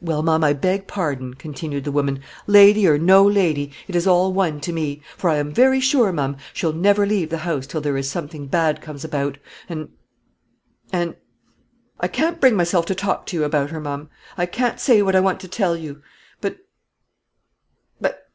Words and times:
"Well, 0.00 0.22
ma'am, 0.22 0.44
I 0.44 0.52
beg 0.52 0.86
pardon," 0.86 1.34
continued 1.34 1.82
the 1.82 1.90
woman; 1.90 2.22
"lady 2.46 2.86
or 2.86 2.96
no 2.96 3.26
lady, 3.26 3.72
it 3.88 3.96
is 3.96 4.06
all 4.06 4.32
one 4.32 4.60
to 4.60 4.72
me; 4.72 5.02
for 5.16 5.28
I 5.28 5.38
am 5.38 5.52
very 5.52 5.80
sure, 5.80 6.12
ma'am, 6.12 6.36
she'll 6.52 6.72
never 6.72 7.04
leave 7.04 7.28
the 7.28 7.38
house 7.38 7.66
till 7.66 7.80
there 7.80 7.96
is 7.96 8.08
something 8.08 8.46
bad 8.46 8.80
comes 8.80 9.02
about; 9.04 9.36
and 9.68 9.88
and. 10.92 11.16
I 11.98 12.06
can't 12.06 12.40
bring 12.40 12.54
myself 12.54 12.86
to 12.86 12.94
talk 12.94 13.26
to 13.26 13.36
you 13.36 13.42
about 13.42 13.70
her, 13.70 13.80
ma'am. 13.80 14.10
I 14.38 14.46
can't 14.46 14.78
say 14.78 15.02
what 15.02 15.16
I 15.16 15.20
want 15.20 15.40
to 15.40 15.48
tell 15.48 15.76
you: 15.76 16.02
but 16.40 16.58
but 18.00 18.28